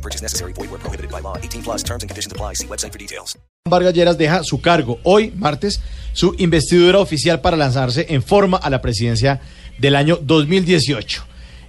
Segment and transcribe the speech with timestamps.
[0.00, 0.52] No purchase necessary.
[0.54, 1.36] Void where prohibited by law.
[1.36, 2.54] 18 plus terms and conditions apply.
[2.54, 3.38] See website for details.
[3.68, 5.80] Vargas Lleras deja su cargo hoy, martes,
[6.14, 9.40] su investidura oficial para lanzarse en forma a la presidencia
[9.78, 11.24] del año 2018.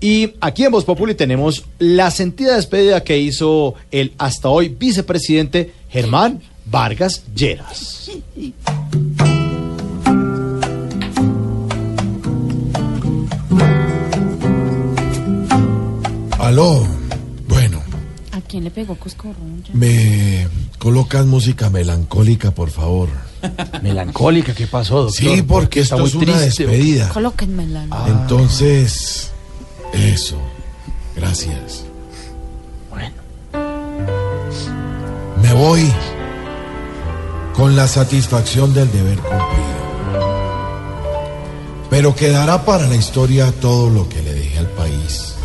[0.00, 5.72] Y aquí en Voz Populi tenemos la sentida despedida que hizo el hasta hoy vicepresidente
[5.90, 8.10] Germán Vargas Lleras.
[16.38, 16.91] Aló, bueno, ¿A
[18.52, 19.64] quién le pegó Coscorrón?
[19.72, 20.46] Me
[20.78, 23.08] colocas música melancólica, por favor.
[23.82, 25.14] Melancólica, ¿qué pasó, doctor?
[25.36, 26.66] Sí, porque Está esto es una triste.
[26.66, 27.08] despedida.
[27.08, 27.86] Colóquenmela.
[27.90, 28.08] Ah.
[28.08, 29.30] Entonces,
[29.94, 30.36] eso.
[31.16, 31.84] Gracias.
[32.90, 33.14] Bueno.
[35.42, 35.90] Me voy
[37.54, 39.72] con la satisfacción del deber cumplido.
[41.88, 45.36] Pero quedará para la historia todo lo que le dejé al país.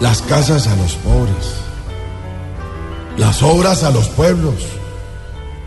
[0.00, 1.67] Las casas a los pobres.
[3.40, 4.54] Las obras a los pueblos.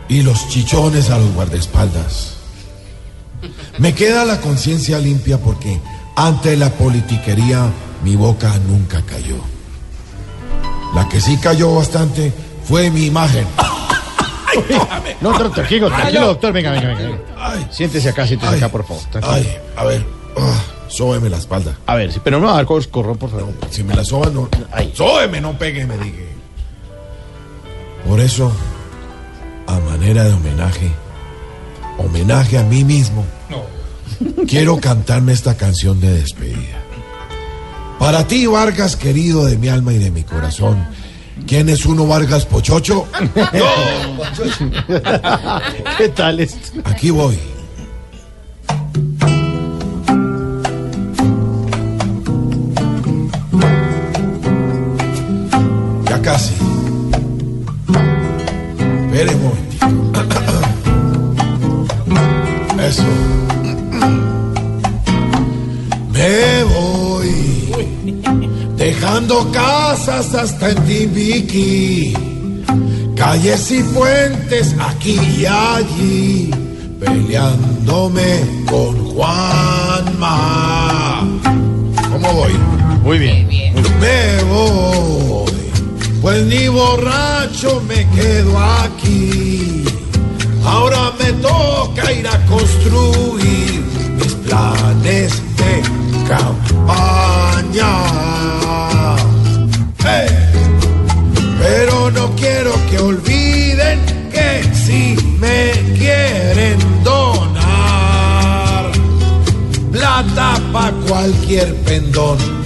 [0.09, 2.33] Y los chichones a los guardaespaldas.
[3.77, 5.79] Me queda la conciencia limpia porque
[6.17, 7.69] ante la politiquería
[8.03, 9.37] mi boca nunca cayó.
[10.93, 12.33] La que sí cayó bastante
[12.65, 13.47] fue mi imagen.
[15.21, 16.51] No, doctor, tranquilo, tranquilo, doctor.
[16.51, 17.19] Venga, venga, venga.
[17.37, 19.01] Ay, Siéntese acá, siéntese ay, acá, por favor.
[19.09, 19.33] tranquilo.
[19.33, 20.05] Ay, a ver,
[20.89, 21.77] sóbeme la espalda.
[21.85, 23.53] A ver, sí, pero no me va a dar Coscorrón, por favor.
[23.69, 24.49] Si me la soba, no.
[24.73, 24.91] Ay.
[24.93, 26.40] Sóbeme, no pegue, me dije.
[28.07, 28.51] Por eso,
[29.67, 30.91] a manera de homenaje,
[31.97, 33.25] homenaje a mí mismo,
[34.47, 36.81] quiero cantarme esta canción de despedida.
[37.99, 40.83] Para ti, Vargas, querido de mi alma y de mi corazón.
[41.47, 43.07] ¿Quién es uno Vargas Pochocho?
[45.97, 46.79] ¿Qué tal esto?
[46.83, 47.37] Aquí voy.
[56.09, 56.70] Ya casi.
[59.29, 59.91] Momentito.
[62.87, 63.03] Eso.
[66.11, 67.29] Me voy.
[68.77, 72.13] Dejando casas hasta en Timbiqui.
[73.15, 76.49] Calles y puentes aquí y allí,
[76.99, 80.39] peleándome con Juanma.
[82.11, 82.53] ¿Cómo voy?
[83.03, 83.47] Muy bien.
[83.99, 85.50] Me voy,
[86.21, 89.83] pues ni borracho me quedo aquí.
[90.63, 93.83] Ahora me toca ir a construir
[94.17, 95.81] mis planes de
[96.27, 97.93] campaña.
[101.59, 103.99] Pero no quiero que olviden
[104.31, 108.91] que si me quieren donar
[109.91, 112.60] plata pa' cualquier pendón,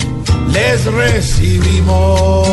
[0.52, 2.48] les recibimos.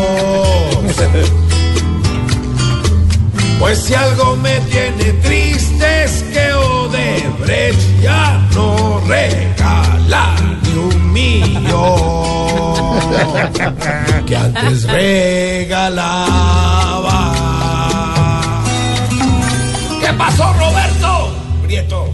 [3.59, 12.03] Pues si algo me tiene triste es que Odebrecht ya no regala ni un millón
[14.27, 16.13] que antes regalaba.
[20.01, 21.33] ¿Qué pasó, Roberto?
[21.63, 22.11] Prieto.